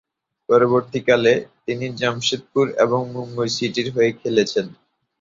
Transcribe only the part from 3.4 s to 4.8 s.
সিটির হয়ে খেলেছেন।